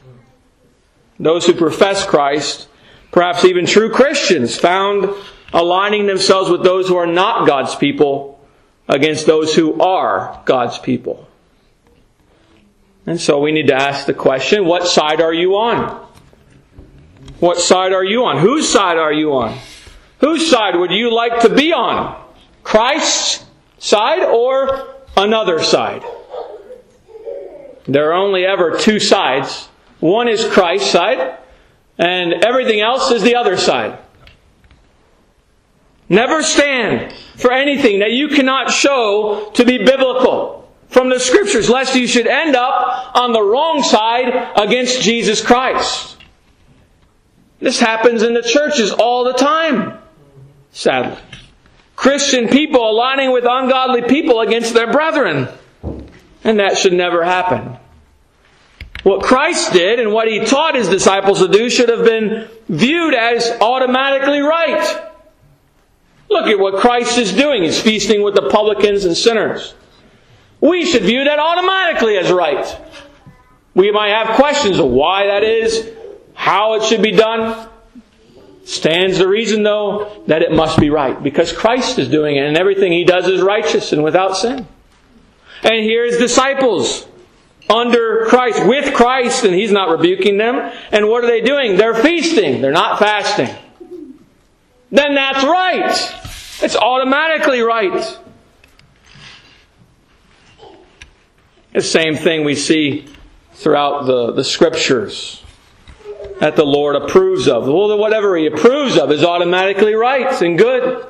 [1.20, 2.68] Those who profess Christ,
[3.12, 5.10] perhaps even true Christians, found
[5.54, 8.46] aligning themselves with those who are not God's people
[8.90, 11.29] against those who are God's people.
[13.10, 16.00] And so we need to ask the question, what side are you on?
[17.40, 18.38] What side are you on?
[18.38, 19.58] Whose side are you on?
[20.20, 22.24] Whose side would you like to be on?
[22.62, 23.44] Christ's
[23.80, 26.04] side or another side?
[27.88, 29.70] There are only ever two sides.
[30.00, 31.36] One is Christ's side,
[31.98, 33.98] and everything else is the other side.
[36.08, 40.59] Never stand for anything that you cannot show to be biblical
[40.90, 46.18] from the scriptures, lest you should end up on the wrong side against Jesus Christ.
[47.60, 50.00] This happens in the churches all the time,
[50.72, 51.18] sadly.
[51.96, 55.50] Christian people aligning with ungodly people against their brethren.
[56.46, 57.78] And that should never happen.
[59.04, 63.14] What Christ did and what he taught his disciples to do should have been viewed
[63.14, 65.10] as automatically right.
[66.30, 67.64] Look at what Christ is doing.
[67.64, 69.74] He's feasting with the publicans and sinners.
[70.62, 72.78] We should view that automatically as right.
[73.74, 75.90] We might have questions of why that is,
[76.34, 77.70] how it should be done.
[78.66, 82.58] Stands the reason, though, that it must be right, because Christ is doing it, and
[82.58, 84.68] everything he does is righteous and without sin.
[85.64, 87.08] And here his disciples
[87.70, 90.72] under Christ, with Christ, and he's not rebuking them.
[90.92, 91.78] And what are they doing?
[91.78, 93.50] They're feasting, they're not fasting.
[94.92, 96.16] Then that's right.
[96.62, 98.18] It's automatically right.
[101.74, 103.06] The same thing we see
[103.54, 105.44] throughout the, the scriptures
[106.40, 107.68] that the Lord approves of.
[107.68, 111.06] Well, whatever He approves of is automatically right and good.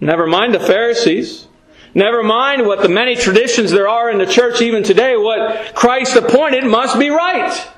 [0.00, 1.48] Never mind the Pharisees.
[1.94, 5.16] Never mind what the many traditions there are in the church even today.
[5.16, 7.68] What Christ appointed must be right.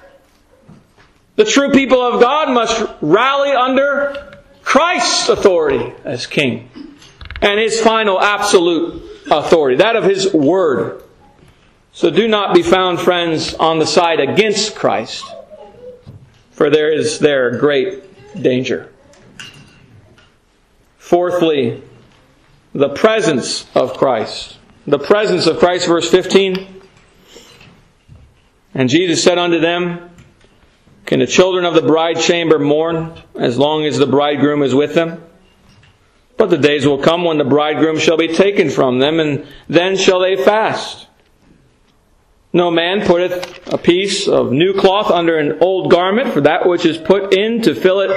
[1.36, 6.70] The true people of God must rally under Christ's authority as king
[7.42, 11.02] and his final absolute authority, that of his word.
[11.92, 15.24] So do not be found, friends, on the side against Christ,
[16.50, 18.02] for there is there great
[18.40, 18.92] danger.
[20.98, 21.82] Fourthly,
[22.74, 24.58] the presence of Christ.
[24.86, 26.82] The presence of Christ, verse 15.
[28.74, 30.10] And Jesus said unto them,
[31.06, 34.94] Can the children of the bride chamber mourn as long as the bridegroom is with
[34.94, 35.22] them?
[36.36, 39.96] But the days will come when the bridegroom shall be taken from them, and then
[39.96, 41.06] shall they fast.
[42.52, 46.84] No man putteth a piece of new cloth under an old garment, for that which
[46.84, 48.10] is put in to fill it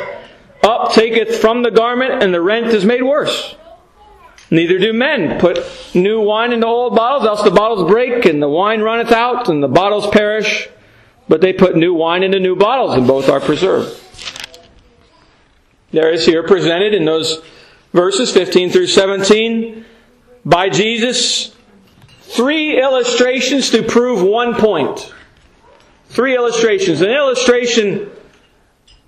[0.63, 3.55] up taketh from the garment, and the rent is made worse.
[4.51, 5.59] Neither do men put
[5.93, 9.61] new wine into old bottles, else the bottles break, and the wine runneth out, and
[9.61, 10.67] the bottles perish.
[11.27, 13.95] But they put new wine into new bottles, and both are preserved.
[15.91, 17.41] There is here presented in those
[17.93, 19.85] verses 15 through 17
[20.45, 21.55] by Jesus
[22.21, 25.13] three illustrations to prove one point.
[26.09, 27.01] Three illustrations.
[27.01, 28.09] An illustration,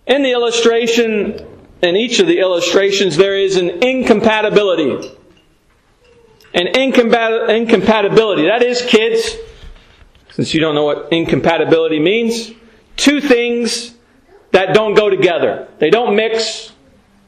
[0.07, 1.47] in the illustration,
[1.81, 5.11] in each of the illustrations, there is an incompatibility.
[6.53, 8.43] An incompat- incompatibility.
[8.43, 9.35] That is, kids,
[10.31, 12.51] since you don't know what incompatibility means,
[12.97, 13.93] two things
[14.51, 15.67] that don't go together.
[15.79, 16.70] They don't mix.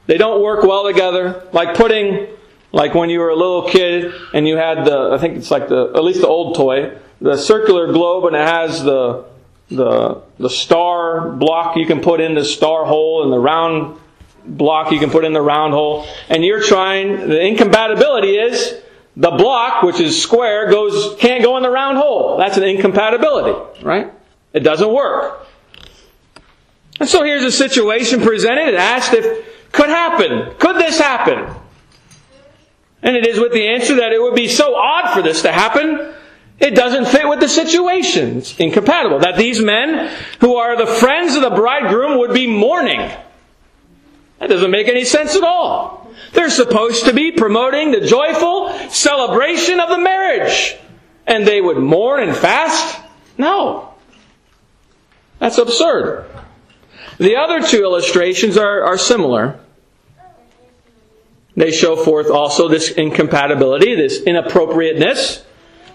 [0.06, 1.48] They don't work well together.
[1.54, 2.28] Like putting
[2.74, 5.70] Like when you were a little kid and you had the, I think it's like
[5.70, 9.26] the, at least the old toy, the circular globe and it has the,
[9.70, 14.00] the, the star block you can put in the star hole and the round
[14.44, 16.06] block you can put in the round hole.
[16.30, 18.82] And you're trying, the incompatibility is
[19.16, 22.38] the block, which is square, goes, can't go in the round hole.
[22.38, 24.12] That's an incompatibility, right?
[24.52, 25.48] It doesn't work.
[27.00, 30.56] And so here's a situation presented and asked if could happen.
[30.60, 31.54] Could this happen?
[33.02, 35.52] And it is with the answer that it would be so odd for this to
[35.52, 36.14] happen.
[36.60, 38.38] It doesn't fit with the situation.
[38.38, 39.20] It's incompatible.
[39.20, 40.10] That these men,
[40.40, 43.12] who are the friends of the bridegroom, would be mourning.
[44.40, 46.12] That doesn't make any sense at all.
[46.32, 50.78] They're supposed to be promoting the joyful celebration of the marriage.
[51.26, 53.02] And they would mourn and fast?
[53.38, 53.94] No.
[55.40, 56.26] That's absurd.
[57.18, 59.60] The other two illustrations are, are similar.
[61.56, 65.46] They show forth also this incompatibility, this inappropriateness.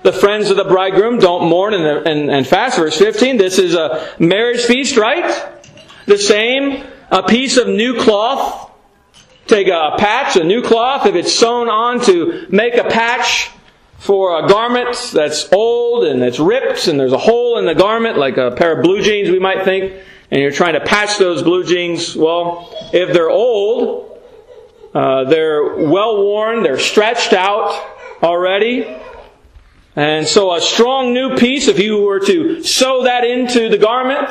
[0.03, 2.79] The friends of the bridegroom don't mourn and, and, and fast.
[2.79, 5.53] Verse 15, this is a marriage feast, right?
[6.07, 8.71] The same, a piece of new cloth.
[9.47, 13.51] Take a patch, a new cloth, if it's sewn on to make a patch
[13.99, 18.19] for a garment that's old and it's ripped and there's a hole in the garment,
[18.19, 19.93] like a pair of blue jeans, we might think,
[20.31, 22.15] and you're trying to patch those blue jeans.
[22.15, 24.18] Well, if they're old,
[24.95, 27.71] uh, they're well worn, they're stretched out
[28.23, 28.97] already.
[29.97, 34.29] And so a strong new piece, if you were to sew that into the garment,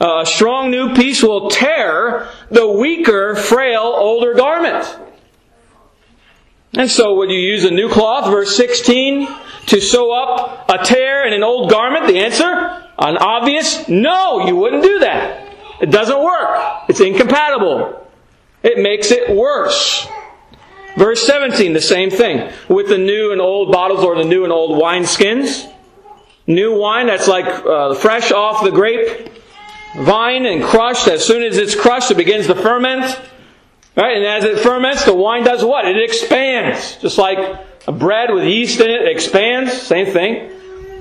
[0.00, 4.98] uh, a strong new piece will tear the weaker, frail, older garment.
[6.76, 9.28] And so would you use a new cloth, verse 16,
[9.66, 12.06] to sew up a tear in an old garment?
[12.06, 12.44] The answer?
[12.98, 15.56] An obvious no, you wouldn't do that.
[15.80, 16.58] It doesn't work.
[16.88, 18.03] It's incompatible.
[18.64, 20.08] It makes it worse.
[20.96, 22.52] Verse 17, the same thing.
[22.68, 25.70] With the new and old bottles or the new and old wineskins.
[26.46, 29.30] New wine that's like uh, fresh off the grape
[29.96, 31.08] vine and crushed.
[31.08, 33.04] As soon as it's crushed, it begins to ferment.
[33.96, 34.16] Right?
[34.16, 35.86] And as it ferments, the wine does what?
[35.86, 36.96] It expands.
[36.96, 37.38] Just like
[37.86, 39.72] a bread with yeast in it expands.
[39.72, 40.50] Same thing.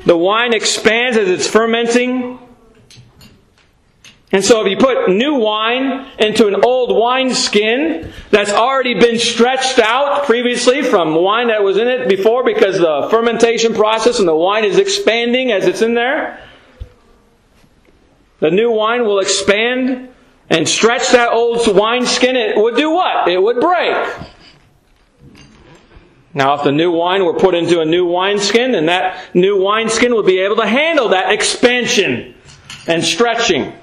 [0.06, 2.40] The wine expands as it's fermenting.
[4.34, 9.20] And so if you put new wine into an old wine skin that's already been
[9.20, 14.28] stretched out previously from wine that was in it before because the fermentation process and
[14.28, 16.44] the wine is expanding as it's in there,
[18.40, 20.10] the new wine will expand
[20.50, 22.36] and stretch that old wine skin.
[22.36, 23.28] It would do what?
[23.28, 23.96] It would break.
[26.34, 30.16] Now, if the new wine were put into a new wineskin, then that new wineskin
[30.16, 32.34] would be able to handle that expansion
[32.88, 33.74] and stretching.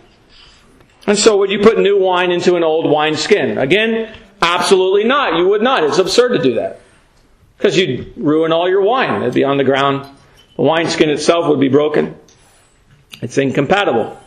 [1.11, 3.59] And so would you put new wine into an old wineskin?
[3.59, 5.37] Again, absolutely not.
[5.39, 5.83] You would not.
[5.83, 6.79] It's absurd to do that.
[7.59, 9.21] Because you'd ruin all your wine.
[9.21, 10.09] It'd be on the ground.
[10.55, 12.15] The wineskin itself would be broken.
[13.23, 14.21] It's incompatible.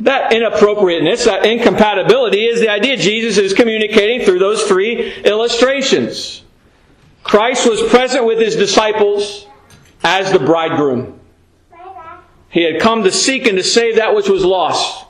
[0.00, 6.42] That inappropriateness, that incompatibility is the idea Jesus is communicating through those three illustrations.
[7.22, 9.46] Christ was present with his disciples
[10.02, 11.20] as the bridegroom.
[12.48, 15.04] He had come to seek and to save that which was lost.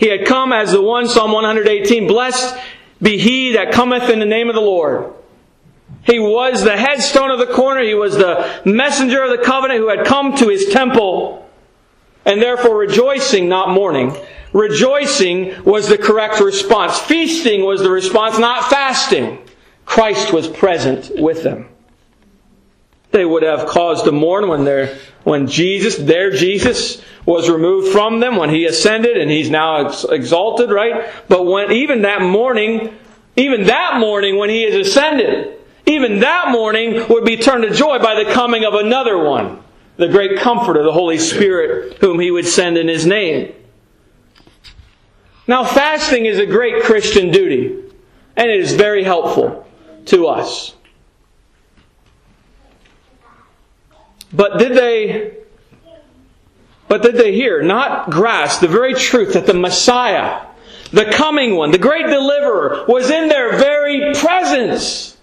[0.00, 2.56] He had come as the one, Psalm 118, blessed
[3.02, 5.12] be he that cometh in the name of the Lord.
[6.04, 7.82] He was the headstone of the corner.
[7.82, 11.46] He was the messenger of the covenant who had come to his temple.
[12.24, 14.16] And therefore rejoicing, not mourning.
[14.54, 16.98] Rejoicing was the correct response.
[16.98, 19.38] Feasting was the response, not fasting.
[19.84, 21.68] Christ was present with them.
[23.10, 28.20] They would have cause to mourn when their when Jesus, their Jesus, was removed from
[28.20, 31.10] them, when he ascended and he's now exalted, right?
[31.28, 32.96] But when even that mourning,
[33.36, 37.98] even that mourning when he is ascended, even that mourning would be turned to joy
[37.98, 39.62] by the coming of another one,
[39.96, 43.54] the great comforter, the Holy Spirit, whom he would send in his name.
[45.46, 47.76] Now, fasting is a great Christian duty,
[48.36, 49.66] and it is very helpful
[50.06, 50.76] to us.
[54.32, 55.36] But did they
[56.88, 60.44] but did they hear, not grasp the very truth that the Messiah,
[60.92, 65.16] the coming one, the great deliverer, was in their very presence?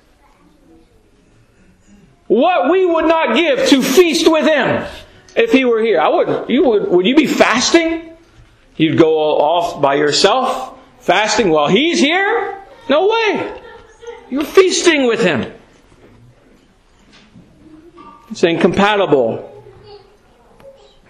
[2.28, 4.88] What we would not give to feast with him
[5.36, 5.99] if he were here.
[5.99, 8.14] I would you would would you be fasting?
[8.78, 12.62] You'd go off by yourself, fasting while he's here?
[12.89, 13.62] No way.
[14.30, 15.53] You're feasting with him.
[18.30, 19.53] It's incompatible.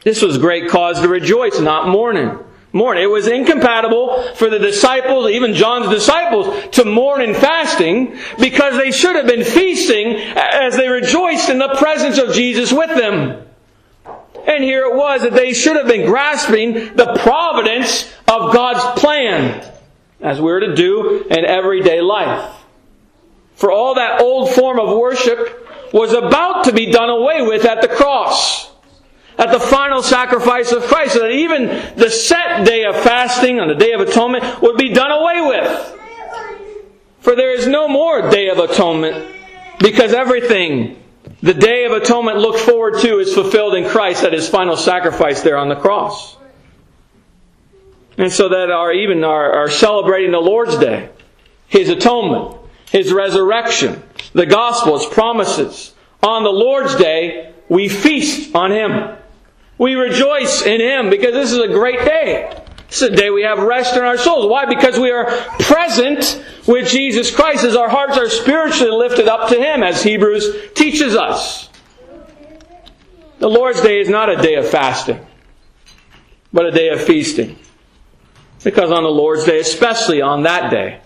[0.03, 2.39] This was great cause to rejoice, not mourning.
[2.71, 2.97] mourn.
[2.97, 8.91] It was incompatible for the disciples, even John's disciples, to mourn in fasting because they
[8.91, 13.43] should have been feasting as they rejoiced in the presence of Jesus with them.
[14.47, 19.69] And here it was that they should have been grasping the providence of God's plan,
[20.21, 22.53] as we're to do in everyday life.
[23.55, 27.81] For all that old form of worship was about to be done away with at
[27.81, 28.67] the cross
[29.37, 33.67] at the final sacrifice of Christ, so that even the set day of fasting on
[33.67, 35.93] the Day of Atonement would be done away with.
[37.19, 39.35] For there is no more Day of Atonement,
[39.79, 41.03] because everything
[41.41, 45.41] the Day of Atonement looked forward to is fulfilled in Christ at His final sacrifice
[45.41, 46.35] there on the cross.
[48.17, 51.09] And so that our even our, our celebrating the Lord's Day,
[51.67, 52.59] His atonement,
[52.89, 54.01] His resurrection,
[54.33, 59.15] the gospel, His promises, on the Lord's Day, we feast on Him.
[59.77, 62.63] We rejoice in Him because this is a great day.
[62.89, 64.49] This is a day we have rest in our souls.
[64.49, 64.65] Why?
[64.65, 65.25] Because we are
[65.59, 70.71] present with Jesus Christ as our hearts are spiritually lifted up to Him, as Hebrews
[70.73, 71.69] teaches us.
[73.39, 75.19] The Lord's Day is not a day of fasting,
[76.51, 77.57] but a day of feasting.
[78.63, 81.01] Because on the Lord's Day, especially on that day,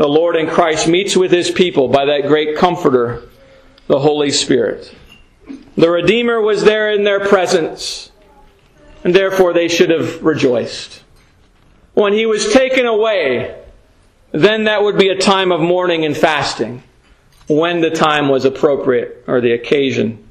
[0.00, 3.28] the Lord in Christ meets with His people by that great Comforter,
[3.86, 4.94] the Holy Spirit.
[5.76, 8.10] The Redeemer was there in their presence,
[9.04, 11.02] and therefore they should have rejoiced.
[11.92, 13.62] When he was taken away,
[14.32, 16.82] then that would be a time of mourning and fasting,
[17.46, 20.30] when the time was appropriate or the occasion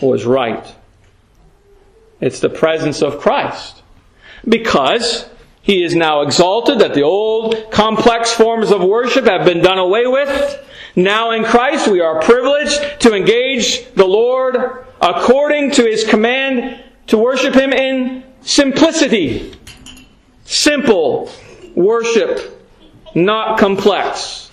[0.00, 0.74] was right.
[2.20, 3.84] It's the presence of Christ.
[4.48, 5.28] Because
[5.66, 10.06] he is now exalted, that the old complex forms of worship have been done away
[10.06, 10.64] with,
[10.94, 17.18] now in Christ, we are privileged to engage the Lord according to His command to
[17.18, 19.58] worship Him in simplicity.
[20.44, 21.32] Simple
[21.74, 22.64] worship,
[23.16, 24.52] not complex.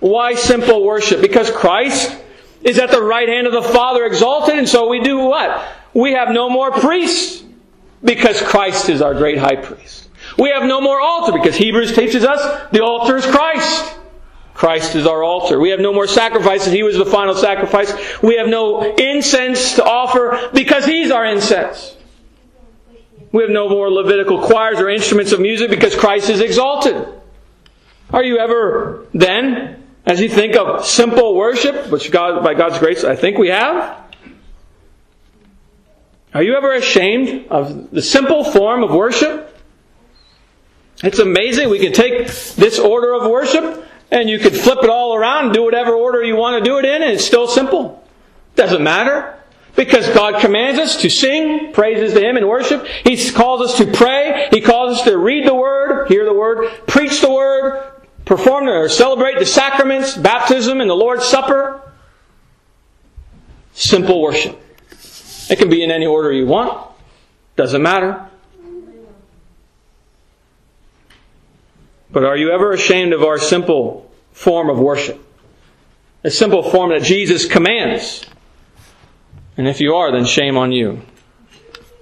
[0.00, 1.20] Why simple worship?
[1.20, 2.18] Because Christ
[2.62, 5.62] is at the right hand of the Father exalted, and so we do what?
[5.92, 7.44] We have no more priests
[8.02, 10.03] because Christ is our great high priest.
[10.38, 13.94] We have no more altar because Hebrews teaches us the altar is Christ.
[14.54, 15.58] Christ is our altar.
[15.58, 16.72] We have no more sacrifices.
[16.72, 17.92] He was the final sacrifice.
[18.22, 21.96] We have no incense to offer because He's our incense.
[23.32, 26.94] We have no more Levitical choirs or instruments of music because Christ is exalted.
[28.12, 33.02] Are you ever then, as you think of simple worship, which God, by God's grace,
[33.02, 33.98] I think we have,
[36.32, 39.53] are you ever ashamed of the simple form of worship?
[41.04, 41.68] It's amazing.
[41.68, 42.26] We can take
[42.56, 46.22] this order of worship and you could flip it all around and do whatever order
[46.22, 48.06] you want to do it in, and it's still simple.
[48.54, 49.38] Doesn't matter.
[49.76, 52.86] Because God commands us to sing praises to Him in worship.
[52.86, 54.48] He calls us to pray.
[54.52, 57.82] He calls us to read the Word, hear the Word, preach the Word,
[58.24, 61.82] perform or celebrate the sacraments, baptism, and the Lord's Supper.
[63.72, 64.60] Simple worship.
[65.50, 66.88] It can be in any order you want.
[67.56, 68.30] Doesn't matter.
[72.14, 75.20] But are you ever ashamed of our simple form of worship?
[76.22, 78.24] A simple form that Jesus commands.
[79.56, 81.02] And if you are, then shame on you.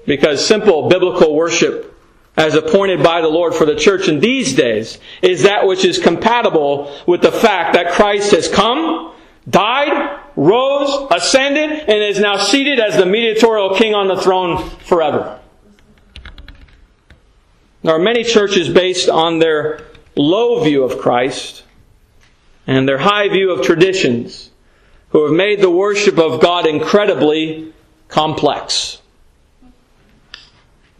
[0.05, 1.99] Because simple biblical worship,
[2.37, 5.99] as appointed by the Lord for the church in these days, is that which is
[5.99, 9.15] compatible with the fact that Christ has come,
[9.49, 15.41] died, rose, ascended, and is now seated as the mediatorial king on the throne forever.
[17.83, 19.81] There are many churches based on their
[20.15, 21.65] low view of Christ
[22.67, 24.51] and their high view of traditions
[25.11, 27.73] who have made the worship of God incredibly
[28.09, 29.01] complex.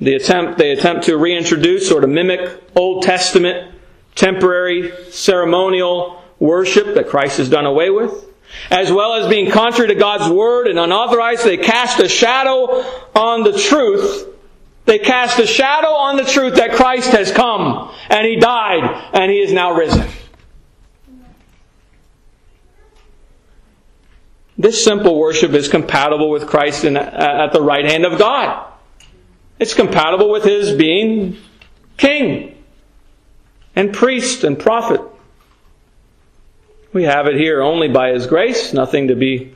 [0.01, 3.75] The attempt, they attempt to reintroduce or to mimic Old Testament
[4.15, 8.29] temporary ceremonial worship that Christ has done away with.
[8.71, 12.85] As well as being contrary to God's word and unauthorized, they cast a shadow
[13.15, 14.32] on the truth
[14.85, 19.31] they cast a shadow on the truth that Christ has come and He died and
[19.31, 20.09] He is now risen.
[24.59, 28.73] This simple worship is compatible with Christ in, uh, at the right hand of God.
[29.59, 31.37] It's compatible with His being
[31.97, 32.63] king
[33.75, 35.01] and priest and prophet.
[36.93, 39.55] We have it here only by His grace, nothing to be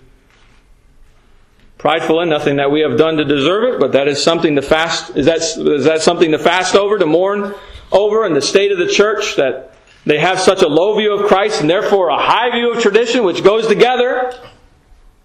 [1.79, 4.62] prideful in, nothing that we have done to deserve it, but that is something to
[4.62, 7.55] fast, is that, is that something to fast over, to mourn
[7.93, 9.74] over in the state of the church that
[10.05, 13.24] they have such a low view of Christ and therefore a high view of tradition
[13.24, 14.33] which goes together,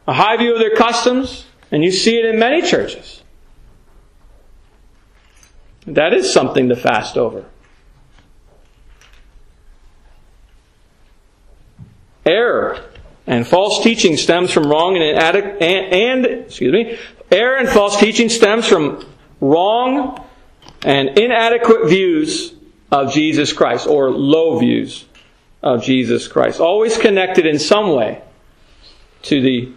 [0.08, 3.24] a high view of their customs, and you see it in many churches.
[5.86, 7.46] That is something to fast over.
[12.26, 12.91] Error
[13.32, 17.00] and false teaching stems from wrong and inadequate, and, and, excuse me,
[17.32, 19.06] error and false teaching stems from
[19.40, 20.22] wrong
[20.84, 22.54] and inadequate views
[22.92, 25.06] of Jesus Christ, or low views
[25.64, 26.60] of Jesus Christ.
[26.60, 28.22] Always connected in some way
[29.24, 29.72] to the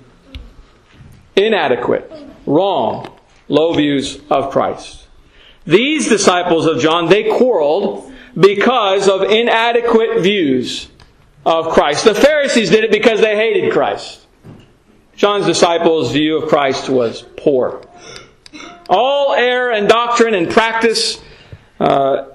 [1.36, 2.10] inadequate,
[2.46, 5.06] wrong, low views of Christ.
[5.64, 10.88] These disciples of John, they quarreled because of inadequate views
[11.46, 12.04] of Christ.
[12.04, 14.26] The Pharisees did it because they hated Christ.
[15.16, 17.82] John's disciples' view of Christ was poor.
[18.88, 21.20] All error and doctrine and practice
[21.80, 22.26] uh,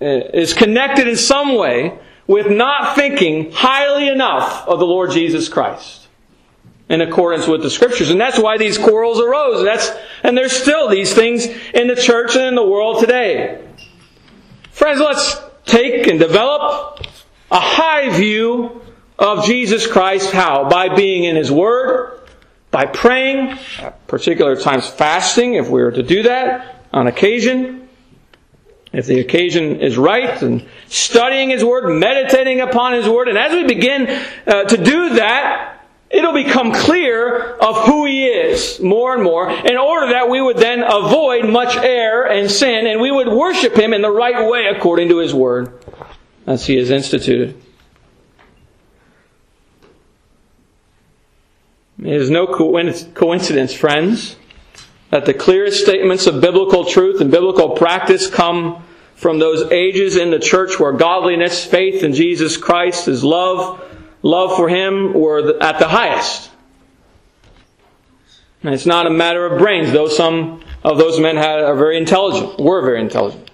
[0.00, 6.08] is connected in some way with not thinking highly enough of the Lord Jesus Christ
[6.88, 8.10] in accordance with the scriptures.
[8.10, 9.64] And that's why these quarrels arose.
[9.64, 9.90] That's,
[10.22, 13.66] and there's still these things in the church and in the world today.
[14.70, 17.06] Friends, let's take and develop
[17.50, 18.82] a high view
[19.18, 20.30] of Jesus Christ.
[20.30, 20.68] How?
[20.68, 22.20] By being in His Word,
[22.70, 27.88] by praying, at particular times fasting, if we were to do that on occasion,
[28.92, 33.28] if the occasion is right, and studying His Word, meditating upon His Word.
[33.28, 34.08] And as we begin
[34.46, 39.76] uh, to do that, it'll become clear of who He is more and more, in
[39.76, 43.92] order that we would then avoid much error and sin, and we would worship Him
[43.92, 45.72] in the right way according to His Word
[46.46, 47.60] as He has instituted.
[51.98, 54.36] It is no coincidence, friends,
[55.10, 58.84] that the clearest statements of biblical truth and biblical practice come
[59.14, 63.80] from those ages in the church where godliness, faith in Jesus Christ, His love,
[64.22, 66.50] love for Him were at the highest.
[68.62, 71.96] And it's not a matter of brains, though some of those men had, are very
[71.96, 73.50] intelligent, were very intelligent.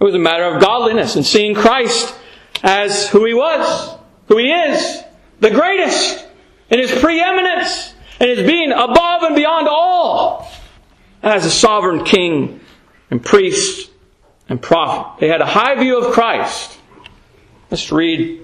[0.00, 2.14] It was a matter of godliness and seeing Christ
[2.62, 3.98] as who He was,
[4.28, 5.02] who He is,
[5.40, 6.26] the greatest,
[6.70, 10.50] in His preeminence, and His being above and beyond all,
[11.22, 12.60] as a sovereign King
[13.10, 13.90] and priest
[14.48, 15.20] and prophet.
[15.20, 16.78] They had a high view of Christ.
[17.70, 18.40] Let's read,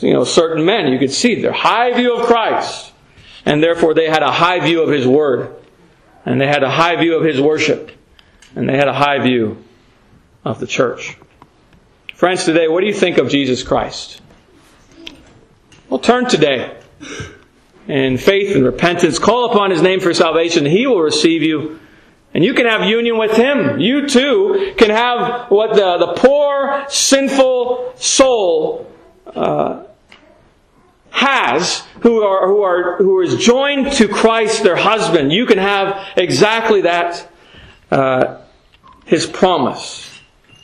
[0.00, 0.92] you know, certain men.
[0.92, 2.92] You could see their high view of Christ.
[3.46, 5.54] And therefore they had a high view of His Word.
[6.26, 7.90] And they had a high view of His worship.
[8.54, 9.61] And they had a high view
[10.44, 11.16] of the church.
[12.14, 14.20] Friends, today, what do you think of Jesus Christ?
[15.88, 16.78] Well, turn today
[17.88, 19.18] in faith and repentance.
[19.18, 20.64] Call upon His name for salvation.
[20.64, 21.80] He will receive you.
[22.34, 23.78] And you can have union with Him.
[23.78, 28.90] You too can have what the, the poor, sinful soul
[29.26, 29.84] uh,
[31.10, 35.30] has, who are who are who is joined to Christ, their husband.
[35.32, 37.28] You can have exactly that.
[37.90, 38.38] Uh,
[39.04, 40.11] his promise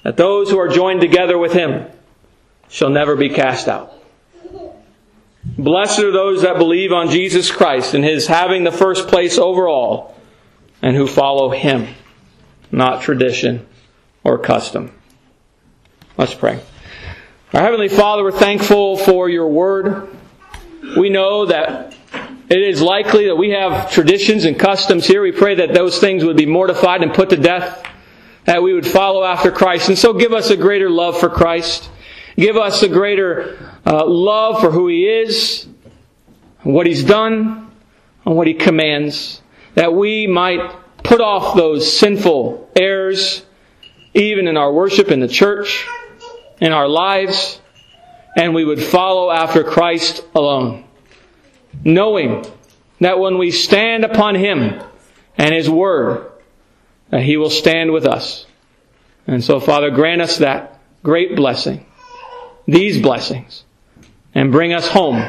[0.09, 1.87] that those who are joined together with him
[2.71, 3.93] shall never be cast out.
[5.45, 9.69] Blessed are those that believe on Jesus Christ and his having the first place over
[9.69, 10.19] all
[10.81, 11.89] and who follow him,
[12.73, 13.67] not tradition
[14.25, 14.95] or custom.
[16.17, 16.59] Let's pray.
[17.53, 20.09] Our Heavenly Father, we're thankful for your word.
[20.97, 21.95] We know that
[22.49, 25.21] it is likely that we have traditions and customs here.
[25.21, 27.85] We pray that those things would be mortified and put to death
[28.49, 29.91] that we would follow after Christ.
[29.91, 31.91] And so give us a greater love for Christ.
[32.35, 35.67] Give us a greater uh, love for who He is,
[36.63, 37.71] what He's done,
[38.25, 39.43] and what He commands.
[39.75, 40.75] That we might
[41.05, 43.45] put off those sinful errors,
[44.15, 45.87] even in our worship in the church,
[46.59, 47.61] in our lives,
[48.35, 50.85] and we would follow after Christ alone.
[51.85, 52.47] Knowing
[53.01, 54.83] that when we stand upon Him
[55.37, 56.28] and His Word,
[57.11, 58.47] that He will stand with us.
[59.27, 61.85] And so, Father, grant us that great blessing,
[62.67, 63.65] these blessings,
[64.35, 65.23] and bring us home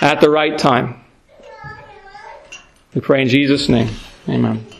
[0.00, 1.02] at the right time.
[2.94, 3.88] We pray in Jesus' name.
[4.28, 4.71] Amen.